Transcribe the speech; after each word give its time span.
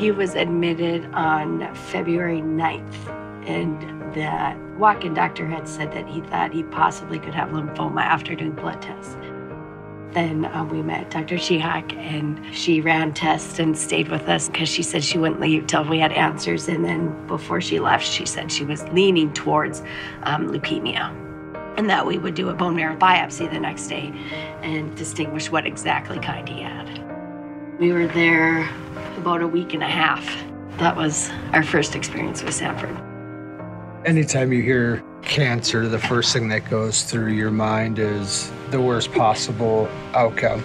He 0.00 0.10
was 0.10 0.34
admitted 0.34 1.04
on 1.12 1.74
February 1.74 2.40
9th, 2.40 3.46
and 3.46 3.78
the 4.14 4.78
walk 4.78 5.04
in 5.04 5.12
doctor 5.12 5.46
had 5.46 5.68
said 5.68 5.92
that 5.92 6.08
he 6.08 6.22
thought 6.22 6.54
he 6.54 6.62
possibly 6.62 7.18
could 7.18 7.34
have 7.34 7.50
lymphoma 7.50 8.00
after 8.00 8.34
doing 8.34 8.52
blood 8.52 8.80
tests. 8.80 9.14
Then 10.12 10.46
um, 10.54 10.70
we 10.70 10.80
met 10.80 11.10
Dr. 11.10 11.34
Shihak, 11.34 11.94
and 11.98 12.40
she 12.56 12.80
ran 12.80 13.12
tests 13.12 13.58
and 13.58 13.76
stayed 13.76 14.08
with 14.08 14.26
us 14.26 14.48
because 14.48 14.70
she 14.70 14.82
said 14.82 15.04
she 15.04 15.18
wouldn't 15.18 15.38
leave 15.38 15.66
till 15.66 15.84
we 15.84 15.98
had 15.98 16.12
answers. 16.12 16.66
And 16.66 16.82
then 16.82 17.26
before 17.26 17.60
she 17.60 17.78
left, 17.78 18.06
she 18.06 18.24
said 18.24 18.50
she 18.50 18.64
was 18.64 18.82
leaning 18.84 19.34
towards 19.34 19.82
um, 20.22 20.48
leukemia 20.48 21.14
and 21.76 21.90
that 21.90 22.06
we 22.06 22.16
would 22.16 22.34
do 22.34 22.48
a 22.48 22.54
bone 22.54 22.74
marrow 22.74 22.96
biopsy 22.96 23.50
the 23.52 23.60
next 23.60 23.88
day 23.88 24.14
and 24.62 24.96
distinguish 24.96 25.50
what 25.50 25.66
exactly 25.66 26.18
kind 26.20 26.48
he 26.48 26.62
had. 26.62 26.88
We 27.78 27.92
were 27.92 28.06
there 28.08 28.68
about 29.16 29.42
a 29.42 29.46
week 29.46 29.74
and 29.74 29.82
a 29.82 29.88
half. 29.88 30.24
That 30.78 30.96
was 30.96 31.30
our 31.52 31.62
first 31.62 31.94
experience 31.94 32.42
with 32.42 32.54
Sanford. 32.54 32.96
Anytime 34.06 34.52
you 34.52 34.62
hear 34.62 35.04
cancer, 35.22 35.88
the 35.88 35.98
first 35.98 36.32
thing 36.32 36.48
that 36.48 36.68
goes 36.70 37.02
through 37.02 37.32
your 37.32 37.50
mind 37.50 37.98
is 37.98 38.50
the 38.70 38.80
worst 38.80 39.12
possible 39.12 39.88
outcome. 40.14 40.62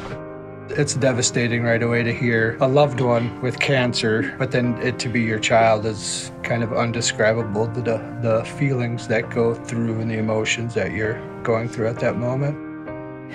It's 0.69 0.95
devastating 0.95 1.63
right 1.63 1.83
away 1.83 2.01
to 2.03 2.13
hear 2.13 2.57
a 2.59 2.67
loved 2.67 2.99
one 2.99 3.39
with 3.41 3.59
cancer, 3.59 4.35
but 4.39 4.51
then 4.51 4.77
it 4.81 4.97
to 4.99 5.09
be 5.09 5.21
your 5.21 5.39
child 5.39 5.85
is 5.85 6.31
kind 6.43 6.63
of 6.63 6.73
undescribable. 6.73 7.67
The, 7.67 7.81
the 8.21 8.43
feelings 8.57 9.07
that 9.09 9.29
go 9.29 9.53
through 9.53 9.99
and 9.99 10.09
the 10.09 10.17
emotions 10.17 10.73
that 10.73 10.91
you're 10.91 11.21
going 11.43 11.69
through 11.69 11.87
at 11.87 11.99
that 11.99 12.17
moment. 12.17 12.64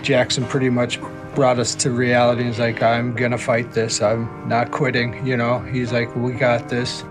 Jackson 0.03 0.45
pretty 0.45 0.71
much 0.71 1.01
brought 1.35 1.59
us 1.59 1.75
to 1.77 1.91
reality. 1.91 2.45
He's 2.45 2.59
like, 2.59 2.83
I'm 2.83 3.15
gonna 3.15 3.39
fight 3.39 3.73
this. 3.73 4.03
I'm 4.03 4.49
not 4.49 4.71
quitting. 4.71 5.25
You 5.27 5.37
know, 5.37 5.61
he's 5.61 5.93
like, 5.93 6.15
we 6.17 6.33
got 6.33 6.69
this. 6.69 7.05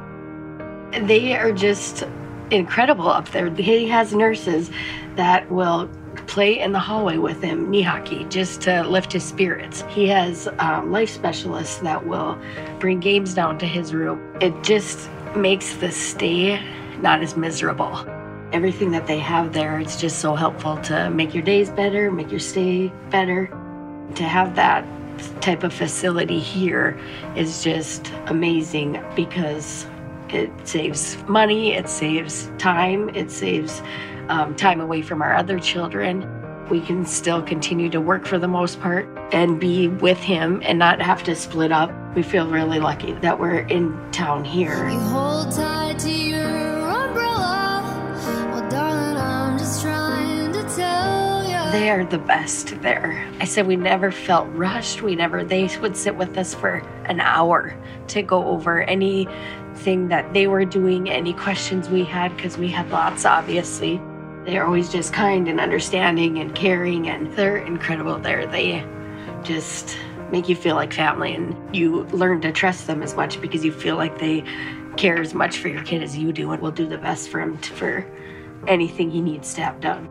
They 0.91 1.35
are 1.35 1.51
just 1.51 2.03
incredible 2.51 3.07
up 3.07 3.29
there. 3.29 3.49
He 3.49 3.87
has 3.87 4.13
nurses 4.13 4.71
that 5.15 5.49
will 5.51 5.89
play 6.27 6.59
in 6.59 6.71
the 6.71 6.79
hallway 6.79 7.17
with 7.17 7.41
him 7.41 7.69
knee 7.69 7.81
hockey 7.81 8.25
just 8.29 8.61
to 8.61 8.83
lift 8.83 9.11
his 9.13 9.23
spirits. 9.23 9.83
He 9.89 10.07
has 10.07 10.47
um, 10.59 10.91
life 10.91 11.09
specialists 11.09 11.77
that 11.79 12.05
will 12.05 12.37
bring 12.79 12.99
games 12.99 13.33
down 13.33 13.57
to 13.59 13.65
his 13.65 13.93
room. 13.93 14.19
It 14.41 14.63
just 14.63 15.09
makes 15.35 15.73
the 15.75 15.91
stay 15.91 16.61
not 17.01 17.21
as 17.21 17.37
miserable. 17.37 18.05
Everything 18.51 18.91
that 18.91 19.05
they 19.05 19.19
have 19.19 19.53
there, 19.53 19.79
it's 19.79 19.99
just 19.99 20.19
so 20.19 20.33
helpful 20.33 20.77
to 20.81 21.09
make 21.11 21.33
your 21.35 21.43
days 21.43 21.69
better, 21.69 22.11
make 22.11 22.31
your 22.31 22.39
stay 22.39 22.91
better. 23.09 23.47
To 24.15 24.23
have 24.23 24.55
that 24.55 24.83
type 25.41 25.63
of 25.63 25.71
facility 25.71 26.39
here 26.39 26.99
is 27.35 27.63
just 27.63 28.11
amazing 28.25 29.03
because 29.15 29.85
it 30.29 30.49
saves 30.67 31.17
money, 31.27 31.73
it 31.73 31.89
saves 31.89 32.49
time, 32.57 33.09
it 33.09 33.29
saves 33.29 33.81
um, 34.29 34.55
time 34.55 34.81
away 34.81 35.01
from 35.01 35.21
our 35.21 35.35
other 35.35 35.59
children. 35.59 36.27
We 36.69 36.81
can 36.81 37.05
still 37.05 37.41
continue 37.41 37.89
to 37.89 38.01
work 38.01 38.25
for 38.25 38.37
the 38.37 38.47
most 38.47 38.79
part 38.79 39.07
and 39.31 39.59
be 39.59 39.87
with 39.87 40.19
him 40.19 40.61
and 40.63 40.77
not 40.79 41.01
have 41.01 41.23
to 41.23 41.35
split 41.35 41.71
up. 41.71 41.91
We 42.15 42.23
feel 42.23 42.47
really 42.49 42.79
lucky 42.79 43.13
that 43.13 43.39
we're 43.39 43.59
in 43.59 43.95
town 44.11 44.43
here. 44.43 44.89
Tell 51.71 51.79
you. 51.79 51.85
They 51.85 51.89
are 51.89 52.05
the 52.05 52.19
best 52.19 52.81
there. 52.81 53.27
I 53.39 53.45
said 53.45 53.67
we 53.67 53.75
never 53.75 54.11
felt 54.11 54.47
rushed. 54.49 55.01
We 55.01 55.15
never, 55.15 55.43
they 55.43 55.69
would 55.81 55.95
sit 55.95 56.15
with 56.15 56.37
us 56.37 56.53
for 56.53 56.75
an 57.05 57.19
hour 57.19 57.75
to 58.07 58.21
go 58.21 58.45
over 58.47 58.81
anything 58.83 60.07
that 60.09 60.33
they 60.33 60.47
were 60.47 60.65
doing, 60.65 61.09
any 61.09 61.33
questions 61.33 61.89
we 61.89 62.03
had, 62.03 62.35
because 62.35 62.57
we 62.57 62.67
had 62.67 62.89
lots, 62.91 63.25
obviously. 63.25 64.01
They're 64.45 64.65
always 64.65 64.89
just 64.89 65.13
kind 65.13 65.47
and 65.47 65.59
understanding 65.59 66.39
and 66.39 66.55
caring, 66.55 67.07
and 67.09 67.31
they're 67.33 67.57
incredible 67.57 68.17
there. 68.17 68.47
They 68.47 68.85
just 69.43 69.97
make 70.31 70.47
you 70.47 70.55
feel 70.55 70.75
like 70.75 70.93
family, 70.93 71.33
and 71.33 71.75
you 71.75 72.03
learn 72.05 72.41
to 72.41 72.51
trust 72.51 72.87
them 72.87 73.01
as 73.01 73.15
much 73.15 73.41
because 73.41 73.65
you 73.65 73.71
feel 73.71 73.95
like 73.95 74.19
they 74.19 74.43
care 74.97 75.21
as 75.21 75.33
much 75.33 75.57
for 75.57 75.67
your 75.69 75.83
kid 75.83 76.03
as 76.03 76.17
you 76.17 76.31
do 76.33 76.51
and 76.51 76.61
will 76.61 76.71
do 76.71 76.87
the 76.87 76.97
best 76.97 77.29
for 77.29 77.39
him 77.39 77.57
to, 77.59 77.73
for 77.73 78.05
anything 78.67 79.09
he 79.09 79.21
needs 79.21 79.53
to 79.53 79.61
have 79.61 79.79
done. 79.79 80.09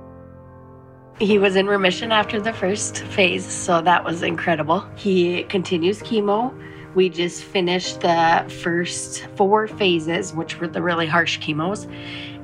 He 1.21 1.37
was 1.37 1.57
in 1.57 1.67
remission 1.67 2.13
after 2.13 2.41
the 2.41 2.53
first 2.53 2.99
phase, 2.99 3.45
so 3.45 3.81
that 3.81 4.05
was 4.05 4.23
incredible. 4.23 4.87
He 4.95 5.43
continues 5.45 5.99
chemo. 6.01 6.55
We 6.95 7.09
just 7.09 7.43
finished 7.43 8.03
the 8.03 8.45
first 8.63 9.27
four 9.35 9.67
phases, 9.67 10.33
which 10.33 10.61
were 10.61 10.69
the 10.69 10.81
really 10.81 11.09
harsh 11.09 11.41
chemos. 11.41 11.89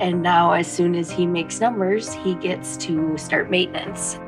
And 0.01 0.23
now, 0.23 0.53
as 0.55 0.67
soon 0.67 0.97
as 0.97 1.09
he 1.09 1.25
makes 1.25 1.61
numbers, 1.61 2.13
he 2.15 2.35
gets 2.35 2.77
to 2.79 3.17
start 3.17 3.49
maintenance. 3.49 4.19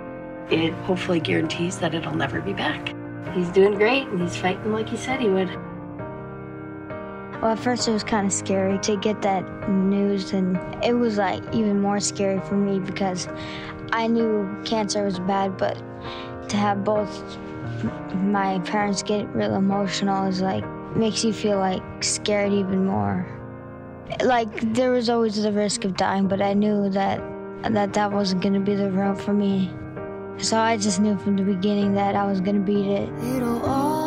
It 0.48 0.72
hopefully 0.84 1.18
guarantees 1.18 1.78
that 1.78 1.92
it'll 1.92 2.14
never 2.14 2.40
be 2.40 2.52
back. 2.52 2.94
He's 3.34 3.48
doing 3.48 3.74
great 3.74 4.06
and 4.06 4.20
he's 4.20 4.36
fighting 4.36 4.72
like 4.72 4.88
he 4.88 4.96
said 4.96 5.20
he 5.20 5.28
would. 5.28 5.50
Well, 7.40 7.52
at 7.52 7.58
first 7.58 7.86
it 7.86 7.92
was 7.92 8.02
kind 8.02 8.26
of 8.26 8.32
scary 8.32 8.78
to 8.78 8.96
get 8.96 9.20
that 9.22 9.68
news, 9.68 10.32
and 10.32 10.58
it 10.82 10.94
was 10.94 11.18
like 11.18 11.42
even 11.54 11.80
more 11.80 12.00
scary 12.00 12.40
for 12.40 12.54
me 12.54 12.78
because 12.78 13.28
I 13.92 14.06
knew 14.06 14.62
cancer 14.64 15.04
was 15.04 15.18
bad, 15.18 15.56
but 15.58 15.76
to 16.48 16.56
have 16.56 16.84
both 16.84 17.38
my 18.14 18.58
parents 18.60 19.02
get 19.02 19.26
real 19.34 19.54
emotional 19.54 20.26
is 20.26 20.40
like 20.40 20.64
makes 20.96 21.24
you 21.24 21.32
feel 21.32 21.58
like 21.58 21.82
scared 22.02 22.52
even 22.52 22.86
more. 22.86 23.26
Like 24.24 24.72
there 24.74 24.90
was 24.90 25.10
always 25.10 25.42
the 25.42 25.52
risk 25.52 25.84
of 25.84 25.96
dying, 25.96 26.28
but 26.28 26.40
I 26.40 26.54
knew 26.54 26.88
that 26.90 27.20
that 27.62 27.92
that 27.92 28.12
wasn't 28.12 28.42
going 28.42 28.54
to 28.54 28.60
be 28.60 28.74
the 28.74 28.90
route 28.90 29.20
for 29.20 29.34
me. 29.34 29.70
So 30.38 30.58
I 30.58 30.76
just 30.76 31.00
knew 31.00 31.18
from 31.18 31.36
the 31.36 31.42
beginning 31.42 31.94
that 31.94 32.14
I 32.14 32.24
was 32.26 32.40
going 32.40 32.56
to 32.56 32.62
beat 32.62 32.86
it. 32.86 33.08
It'll 33.36 33.62
all 33.64 34.05